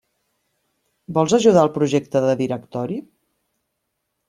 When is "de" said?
2.25-2.33